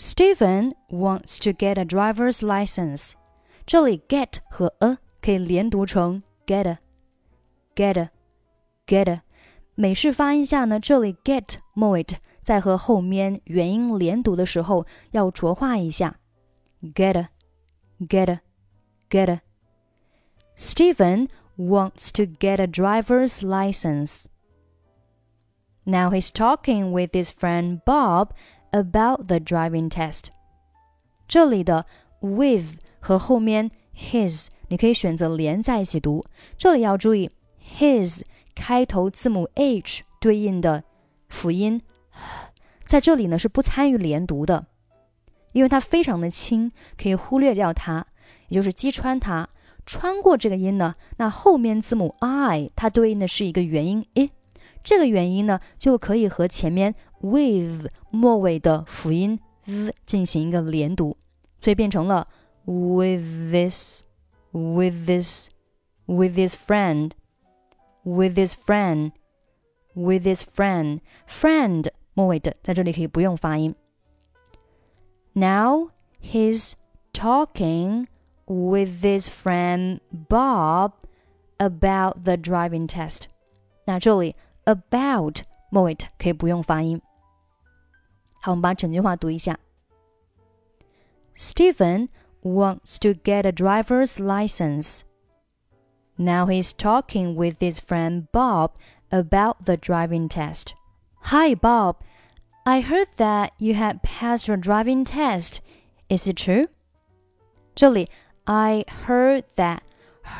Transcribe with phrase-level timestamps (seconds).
[0.00, 3.14] Steven wants to get a driver's license.
[3.14, 3.14] license。
[3.66, 6.78] 这里 get 和 a 可以连读成 get a
[7.74, 8.10] get a
[8.86, 9.22] get a。
[9.74, 12.06] 美式发音下呢，这里 get 末尾
[12.40, 16.20] 在和后面元音连读的时候要浊化一下。
[16.94, 17.28] get a
[17.98, 18.40] get a
[19.10, 19.40] get a。
[20.56, 24.26] Steven wants to get a driver's license.
[25.82, 28.28] Now he's talking with his friend Bob
[28.70, 30.24] about the driving test。
[31.26, 31.86] 这里的
[32.20, 36.24] with 和后面 his 你可以选择连在一起读。
[36.56, 37.30] 这里要注意
[37.78, 38.22] his
[38.54, 40.82] 开头字母 h 对应的
[41.28, 41.80] 辅音，
[42.84, 44.66] 在这里呢是不参与连读的，
[45.52, 48.06] 因为它非常的轻，可以忽略掉它，
[48.48, 49.48] 也就是击穿它。
[49.86, 54.30] 穿过这个音呢，那后面字母 i 它对应的是一个元音 i，
[54.83, 61.17] 这个元音呢就可以和前面 with 末尾的辅音 z 进行一个连读，
[61.61, 62.27] 所以变成了
[62.65, 64.03] with this
[64.51, 65.49] with this
[66.05, 67.11] with this friend
[68.03, 69.11] with this friend
[69.93, 73.73] with this friend friend 末尾的在这里可以不用发音。
[75.33, 75.89] Now
[76.21, 76.73] he's
[77.13, 78.07] talking
[78.45, 80.91] with his friend Bob
[81.57, 83.23] about the driving test。
[83.85, 84.35] 那这里
[84.68, 87.00] about Moit 可以不用发音。
[88.42, 89.58] 好，我们把整句话读一下。
[91.34, 92.08] Steven
[92.42, 95.02] wants to get a driver's license.
[96.16, 98.72] Now he's talking with his friend Bob
[99.10, 100.74] about the driving test.
[101.22, 101.96] Hi, Bob.
[102.64, 105.60] I heard that you had passed your driving test.
[106.08, 106.68] Is it true?
[107.74, 108.08] 这里
[108.44, 109.80] I heard that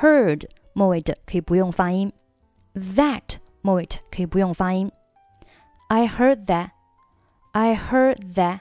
[0.01, 2.13] heard 末尾的可以不用发音。
[2.75, 4.91] That 末尾的可以不用发音。
[5.89, 6.71] I heard that
[7.53, 8.61] I heard that.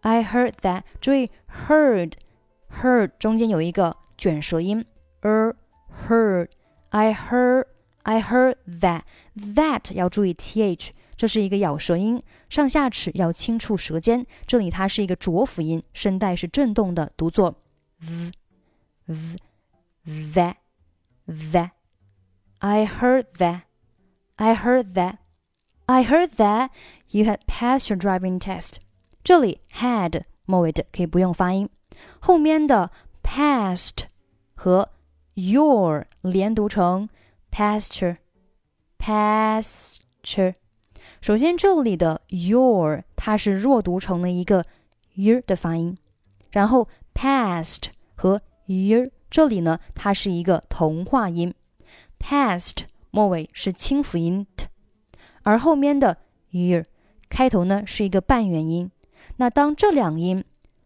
[0.00, 0.82] I heard that.
[1.00, 1.30] 注意
[1.66, 2.12] heard
[2.80, 4.84] heard 中间有一个卷舌音
[5.22, 5.54] ，er
[6.08, 6.48] heard.
[6.90, 7.66] I heard
[8.02, 9.02] I heard that
[9.36, 14.26] that 要注意 th，这是一个咬舌音，上下齿要轻触舌尖。
[14.46, 17.56] 这里它是一个浊辅音，声带是震动的，读作
[18.00, 18.32] z
[19.06, 19.36] z
[20.06, 20.56] that
[21.26, 21.70] that.
[22.58, 23.62] I heard that.
[24.35, 25.17] I heard that.
[25.85, 26.69] I heard that
[27.09, 28.75] you had passed your driving test。
[29.23, 31.69] 这里 had 末尾的可以不用发音，
[32.19, 32.91] 后面的
[33.23, 34.03] passed
[34.55, 34.89] 和
[35.33, 37.09] your 连读成
[37.51, 38.15] pasture
[38.97, 40.53] pasture。
[41.21, 44.63] 首先这里的 your 它是弱读成了一个
[45.15, 45.97] y 的发音，
[46.51, 51.53] 然后 past 和 y 这里呢它是一个同化音，
[52.19, 52.83] past
[53.13, 54.67] 末尾是清辅音 t。
[55.43, 56.17] 而后面的
[56.51, 56.85] year
[57.29, 58.91] 开头呢是一个半元音，
[59.37, 60.43] 那当这两音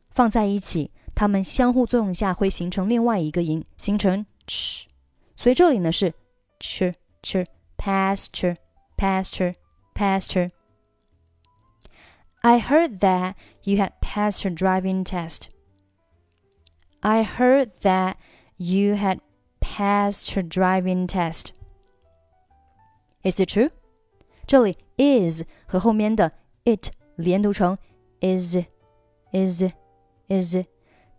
[0.09, 4.83] 放在一起，它们相互作用下会形成另外一个音，形成 ch，
[5.35, 6.13] 所以这里呢是
[6.59, 7.45] ch ch
[7.77, 8.55] pasture
[8.97, 9.53] pasture
[9.95, 15.47] pasture。I heard that you had passed your driving test.
[16.99, 18.15] I heard that
[18.57, 19.19] you had
[19.61, 21.53] passed your driving test.
[23.23, 23.71] Is it true?
[24.45, 26.31] 这里 is 和后面的
[26.65, 27.77] it 连读成
[28.19, 28.57] is
[29.31, 29.63] is
[30.27, 30.57] is。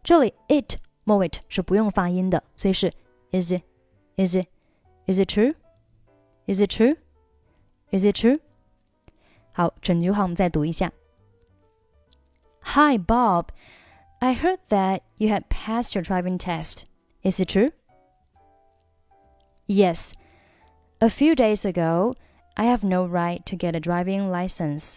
[0.02, 2.92] 这里 it 末尾是不用发音的，所以是
[3.32, 3.52] is
[4.16, 4.36] is
[5.06, 5.54] is it true?
[6.46, 6.96] Is it true?
[7.90, 8.40] Is it true?
[9.52, 10.92] 好，整句话我们再读一下。
[12.60, 13.46] Hi Bob,
[14.18, 16.84] I heard that you had passed your driving test.
[17.22, 17.72] Is it true?
[19.66, 20.12] Yes.
[21.00, 22.14] A few days ago,
[22.56, 24.96] I have no right to get a driving license。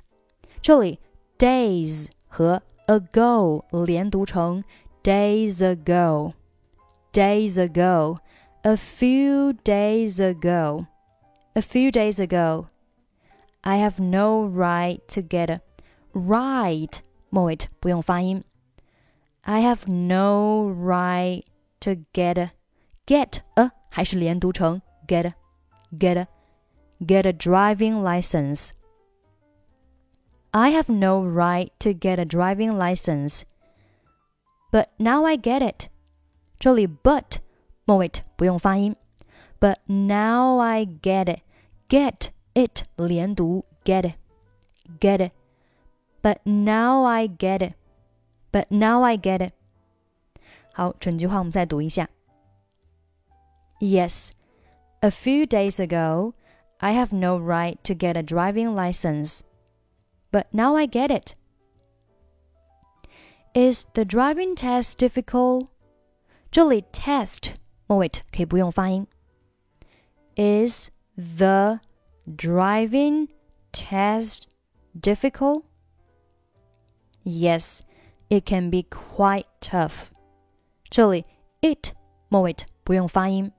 [0.61, 0.99] 这里
[1.37, 4.63] days 和 ago 连读成
[5.03, 8.17] days ago。days ago,
[8.63, 10.85] a few days ago,
[11.55, 12.67] a few days ago.
[13.63, 15.61] I have no right to get a
[16.13, 16.93] right
[17.29, 18.43] 末尾不用发音。
[19.41, 21.43] I have no right
[21.79, 22.51] to get a
[23.07, 25.33] get a 还是连读成 get a
[25.97, 26.27] get a
[27.05, 28.73] get a driving license.
[30.53, 33.43] I have no right to get a driving license.
[34.71, 35.89] But now I get it.
[36.59, 37.37] 这里 but
[37.85, 38.95] 末尾不用发音。
[39.59, 41.41] But now I get it.
[41.89, 44.15] Get it 连读 get it.
[44.99, 45.31] Get it.
[46.21, 47.75] But now I get it.
[48.51, 49.53] But now I get it.
[50.73, 52.09] 好，整句话我们再读一下。
[53.79, 54.31] Yes,
[55.01, 56.33] a few days ago,
[56.79, 59.43] I have no right to get a driving license.
[60.31, 61.35] But now I get it.
[63.53, 65.69] Is the driving test difficult？
[66.51, 67.55] 这里 test
[67.87, 69.07] 末尾可以不用发音。
[70.35, 71.79] Is the
[72.27, 73.29] driving
[73.71, 74.43] test
[74.99, 75.63] difficult?
[77.23, 77.81] Yes,
[78.29, 80.09] it can be quite tough.
[80.89, 81.25] 这里
[81.61, 81.93] it
[82.29, 83.51] 末尾不用发音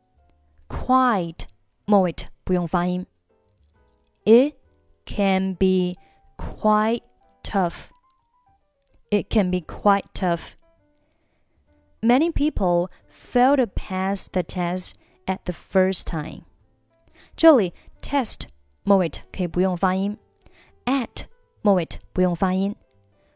[0.73, 1.47] ，quite
[1.85, 2.15] 末尾
[2.45, 3.07] 不用发音。
[4.25, 4.57] It
[5.07, 5.95] can be
[6.37, 7.03] quite
[7.43, 7.91] tough.
[9.11, 10.53] It can be quite tough.
[12.01, 14.93] Many people fail to pass the test
[15.27, 16.43] at the first time.
[17.37, 18.49] 这里 test
[18.85, 20.19] 末尾可以不用发音，
[20.85, 21.25] at
[21.63, 22.77] 末尾不用发音，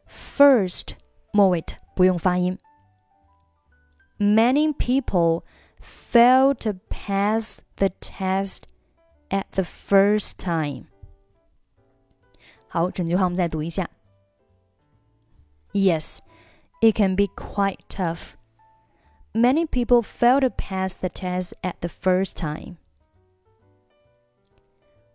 [0.08, 0.90] first
[1.32, 2.58] 末尾不用发音。
[4.18, 5.44] Many people
[5.80, 6.74] fail to
[7.06, 8.66] pass the test
[9.30, 10.86] at the first time.
[12.68, 13.88] 好，整句话我们再读一下。
[15.72, 16.18] Yes,
[16.80, 18.34] it can be quite tough.
[19.34, 22.76] Many people fail to pass the test at the first time.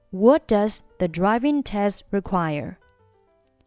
[0.09, 2.77] What does the driving test require?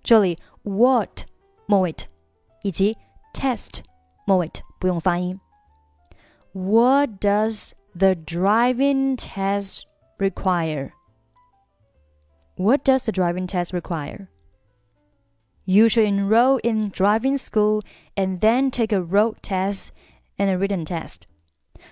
[0.02, 1.26] 这里 what
[1.66, 1.94] 末尾
[2.62, 2.96] 以及
[3.32, 3.84] test
[4.24, 5.38] 末尾不用发音。
[6.52, 9.86] What does the driving test
[10.18, 10.92] require?
[12.56, 14.28] What does the driving test require?
[15.64, 17.82] You should enroll in driving school
[18.16, 19.92] and then take a road test
[20.38, 21.22] and a written test.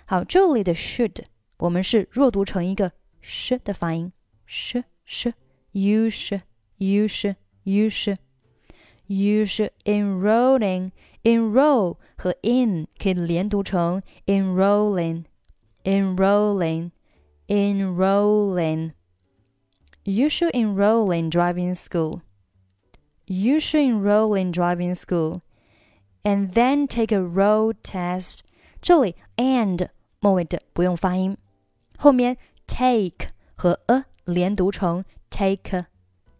[0.07, 1.25] 好，这里的 should
[1.59, 2.93] 我们是弱读成一个
[3.23, 4.13] sh 的发音。
[4.47, 5.33] sh sh
[5.73, 6.43] you should
[6.77, 8.19] you should you should
[9.07, 10.91] you should enrolling
[11.23, 15.25] enroll 和 in 可以连读成 enrolling
[15.85, 16.91] enrolling
[17.49, 18.93] enrolling
[20.05, 22.23] you should enroll in driving school
[23.27, 25.43] you should enroll in driving school
[26.25, 28.41] and then take a road test
[28.81, 29.89] 这里 and
[30.21, 31.37] 末尾的不用发音，
[31.97, 32.37] 后面
[32.67, 35.87] take 和 a 连读成 take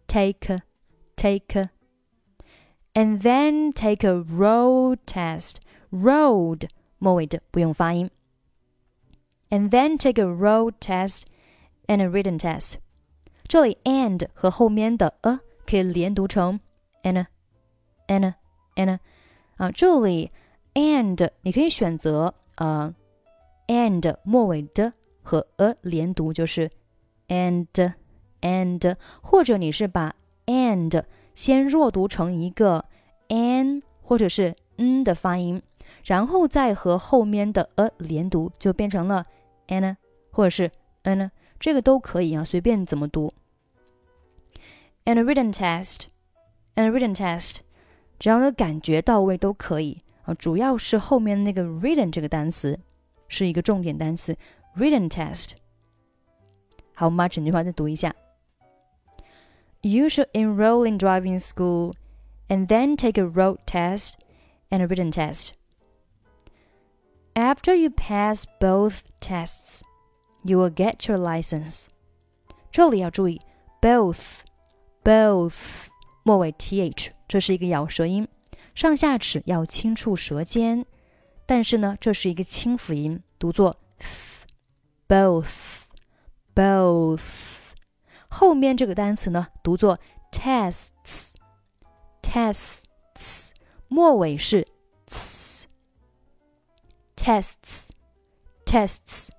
[0.07, 0.59] take
[1.15, 1.69] take
[2.93, 5.57] and then take a road test
[5.91, 8.09] road 末尾的不用发音
[9.49, 11.23] and then take a road test
[11.87, 12.75] and a written test
[13.47, 16.59] 这里 and 和后面的 a 可以连读成
[17.03, 17.25] and
[18.07, 18.33] and
[18.75, 18.99] and
[19.57, 20.31] 啊，这里
[20.73, 22.93] and 你可以选择呃
[23.67, 26.69] and 末尾的和 a 连读，就是
[27.27, 27.93] and
[28.41, 30.15] and，或者你是把
[30.45, 31.03] and
[31.35, 32.85] 先弱读成一个
[33.27, 35.61] an 或者是 n 的发音，
[36.03, 39.25] 然后再和后面的 a 连读，就变成了
[39.67, 39.95] an
[40.31, 40.71] 或者是
[41.03, 41.29] n，
[41.59, 43.31] 这个都可以啊，随便怎么读。
[45.05, 46.03] And a written test,
[46.75, 47.57] and a written test，
[48.19, 52.79] 只要的感觉到位都可以啊，主要是后面那个 written 这个单词
[53.27, 54.37] 是一个重点单词，
[54.77, 55.51] written test。
[56.93, 58.13] 好，我们把整句话再读一下。
[59.81, 61.93] You should enroll in driving school
[62.49, 64.15] and then take a road test
[64.69, 65.53] and a written test.
[67.33, 69.81] After you pass both tests,
[70.43, 71.85] you will get your license.
[72.71, 73.39] 这里要注意
[73.81, 74.39] both
[75.03, 75.87] both
[76.23, 78.27] 末尾 th，这是一个咬舌音，
[78.75, 80.85] 上下齿要轻触舌尖，
[81.45, 83.77] 但是呢，这是一个清辅音，读作
[85.07, 85.83] both
[86.53, 87.21] both。
[88.27, 89.99] 后面这个单词呢，读作
[90.31, 91.31] tests
[92.21, 93.51] tests，
[93.87, 94.67] 末尾是
[95.07, 95.42] ts
[97.24, 97.88] Tests
[98.66, 99.30] tests。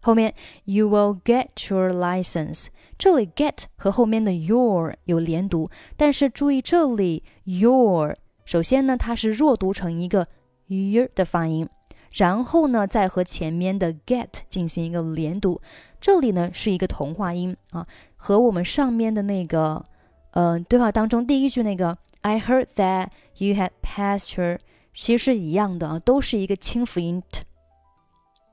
[0.00, 0.34] 后面
[0.64, 10.26] you will get your license，这里 get 和后面的 your 有连读，但是注意这里 your 首先呢，它是弱读成一个
[10.68, 11.68] y 的发音。
[12.12, 15.60] 然后呢，再和前面的 get 进行一个连读，
[16.00, 17.86] 这里呢是一个同化音啊，
[18.16, 19.84] 和我们上面的那个
[20.30, 24.58] 呃对话当中第一句那个 I heard that you had passed your
[24.96, 27.42] 其实是一样的啊，都是一个清辅音 t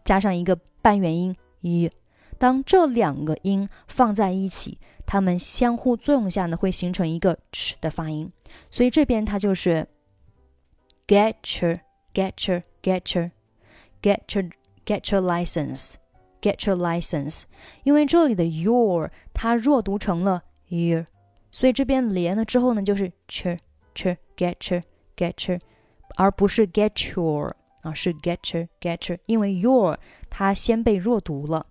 [0.04, 1.90] 加上一个半元音 y，
[2.38, 8.32] 当这两个音放在一起，它们相互作用下呢，会形成一个 ch 的发音，
[8.70, 9.88] 所以这边它就是
[11.08, 11.80] get your
[12.14, 13.32] get your get your
[14.02, 14.50] get your
[14.86, 15.94] get your license
[16.42, 17.44] get your license，
[17.84, 21.06] 因为这里的 your 它弱读成了 your，
[21.52, 23.58] 所以这边连了之后呢就是 ch
[23.96, 24.84] ch get your
[25.16, 25.60] get your，
[26.17, 29.99] 而不是 get your 啊是 get your get your，因为 your
[30.31, 31.67] 它先被弱读了，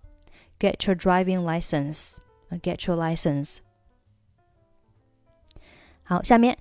[0.59, 2.17] get your driving license
[2.61, 3.57] get your license。
[6.03, 6.57] 好，下面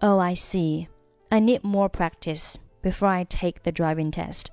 [0.00, 0.86] Oh I see
[1.28, 4.46] I need more practice before I take the driving test。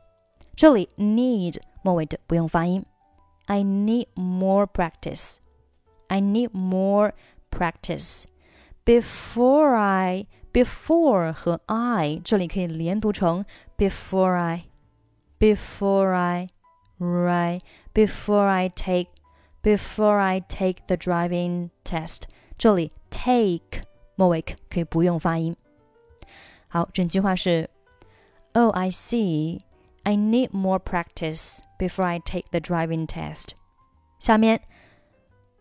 [0.55, 2.83] 这里 need 末尾的不用发音。
[3.45, 5.37] I need more practice.
[6.07, 7.13] I need more
[7.51, 8.25] practice
[8.83, 13.45] before I before 和 I 这里可以连读成
[13.77, 14.65] before I
[15.39, 16.47] before I
[16.99, 17.61] right
[17.93, 19.07] before I take
[19.61, 22.23] before I take the driving test
[22.57, 23.83] 这里 take
[24.15, 25.55] 末尾可以不用发音。
[26.67, 27.69] 好，整句话是
[28.53, 29.59] Oh, I see.
[30.03, 33.49] I need more practice before I take the driving test.
[34.19, 34.61] 下面，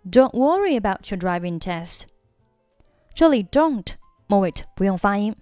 [0.09, 2.03] Don't worry about your driving test.
[3.15, 3.95] 这里 don't
[4.30, 5.36] moit 不用发音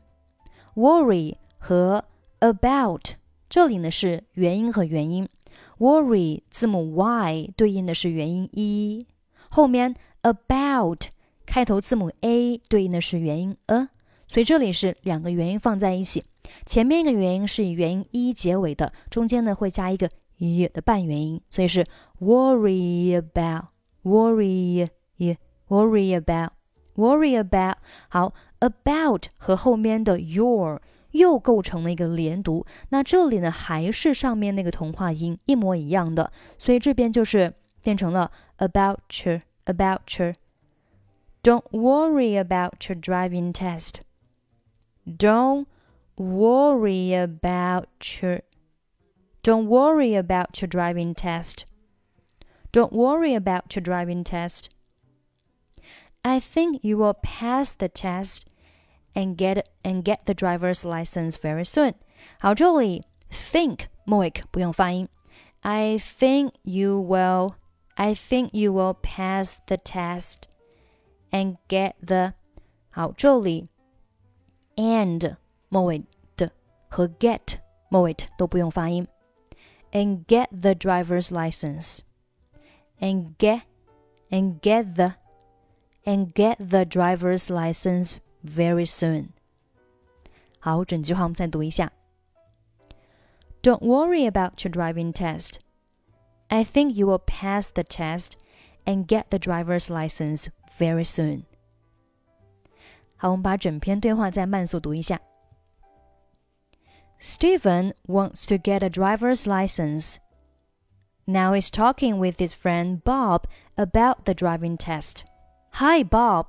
[0.74, 2.06] ，worry 和
[2.40, 3.12] about
[3.50, 5.30] 这里呢是元音和元音。
[5.78, 9.06] worry 字母 y 对应的是元音 e，
[9.50, 11.04] 后面 about
[11.46, 13.90] 开头字母 a 对应的是元音 a，
[14.28, 16.24] 所以这里是两个元音放在一起。
[16.66, 21.86] 前面一个元音是以元音 e 结尾的，中间呢会加一个 e 的半元音，所以是
[22.20, 23.66] worry about
[24.04, 24.88] worry
[25.68, 26.52] worry about
[26.97, 27.77] worry about，worry about。
[28.09, 30.81] 好，about 和后面的 your
[31.13, 43.97] 又构成了一个连读，那这里呢还是上面那个同化音一模一样的，所以这边就是变成了 about you，about you。Don't worry about your driving test.
[45.05, 45.67] Don't
[46.17, 47.89] worry about
[48.21, 48.43] your
[49.43, 51.65] don't worry about your driving test.
[52.71, 54.67] Don't worry about your driving test.
[56.27, 58.47] I think you will pass the test
[59.15, 61.95] and get and get the driver's license very soon.
[62.39, 65.09] 好，这里 think 末尾不用发音。
[65.61, 67.55] I think you will.
[67.95, 70.45] I think you will pass the test
[71.31, 72.35] and get the
[72.91, 73.69] 好，这里
[74.77, 75.37] and
[75.69, 76.03] 末尾
[76.37, 76.51] 的
[76.89, 77.59] 和 get
[77.91, 79.07] 末尾都不用发音。
[79.93, 82.01] And get the driver's license.
[82.99, 83.63] And get
[84.31, 85.17] and get the
[86.08, 89.34] and get the driver's license very soon.
[93.68, 95.60] don't worry about your driving test.
[96.50, 98.38] I think you will pass the test
[98.86, 100.48] and get the driver's license
[100.78, 101.46] very soon.
[107.20, 110.20] steven wants to get a driver's license.
[111.28, 113.48] Now he's talking with his friend Bob
[113.78, 115.26] about the driving test.
[115.78, 116.48] Hi, Bob.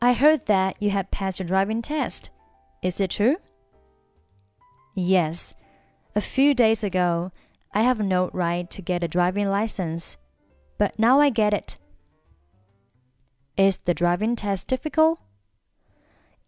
[0.00, 2.30] I heard that you had passed your driving test.
[2.82, 3.36] Is it true?
[4.94, 5.52] Yes.
[6.16, 7.30] A few days ago,
[7.74, 10.16] I have no right to get a driving license,
[10.78, 11.76] but now I get it.
[13.58, 15.18] Is the driving test difficult?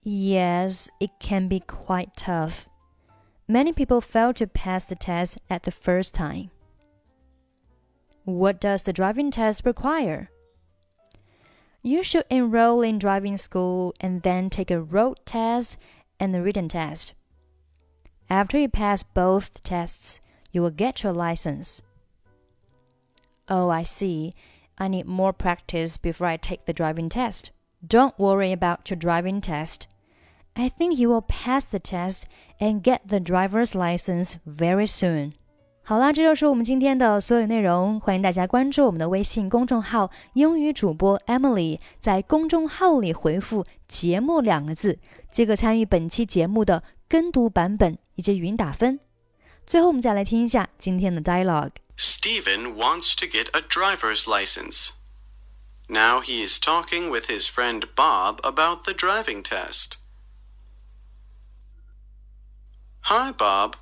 [0.02, 2.66] Yes, it can be quite tough.
[3.47, 6.50] Many people fail to pass the test at the first time.
[8.25, 10.30] What does the driving test require?
[11.82, 15.78] You should enroll in driving school and then take a road test
[16.18, 17.14] and a written test.
[18.28, 20.20] After you pass both tests,
[20.52, 21.82] you will get your license.
[23.49, 24.34] Oh, I see.
[24.78, 27.50] I need more practice before I take the driving test.
[27.87, 29.87] Don't worry about your driving test.
[30.54, 32.26] I think you will pass the test
[32.60, 35.34] and get the driver's license very soon.
[35.90, 37.99] 好啦，这就是我们今天的所有内容。
[37.99, 45.00] 欢迎大家关注我们的微信公众号“英语主播 Emily”，在公众号里回复“节目”两个字，
[45.32, 49.00] 即可参与本期节目的跟读版本以及语音打分。
[49.66, 51.73] 最后，我们再来听一下今天的 dialogue。
[51.97, 54.90] Stephen wants to get a driver's license.
[55.88, 59.97] Now he is talking with his friend Bob about the driving test.
[63.06, 63.73] Hi, Bob.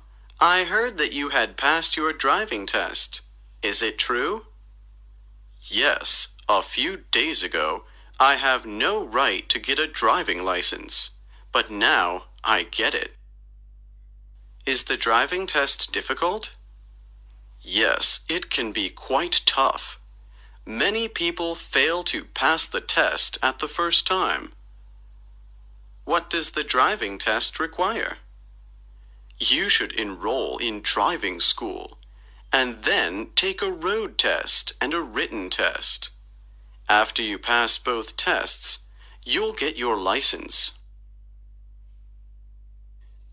[0.41, 3.21] I heard that you had passed your driving test.
[3.61, 4.45] Is it true?
[5.63, 7.83] Yes, a few days ago,
[8.21, 11.11] I have no right to get a driving license,
[11.51, 13.15] but now I get it.
[14.65, 16.51] Is the driving test difficult?
[17.61, 19.99] Yes, it can be quite tough.
[20.65, 24.53] Many people fail to pass the test at the first time.
[26.05, 28.19] What does the driving test require?
[29.39, 31.97] You should enroll in driving school
[32.51, 36.09] and then take a road test and a written test.
[36.89, 38.79] After you pass both tests,
[39.23, 40.73] you'll get your license.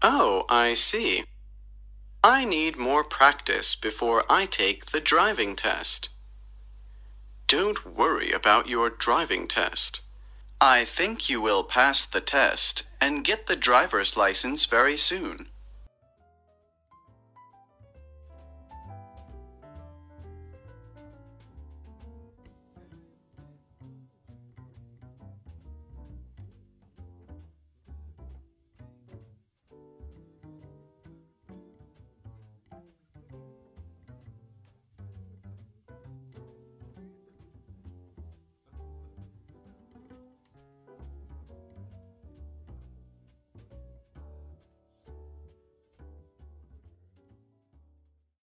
[0.02, 1.24] Oh, I see.
[2.22, 6.10] I need more practice before I take the driving test.
[7.48, 10.02] Don't worry about your driving test.
[10.60, 15.48] I think you will pass the test and get the driver's license very soon.